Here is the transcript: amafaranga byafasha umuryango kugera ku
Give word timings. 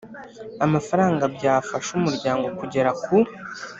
amafaranga 0.65 1.23
byafasha 1.35 1.89
umuryango 1.99 2.47
kugera 2.59 2.89
ku 3.03 3.15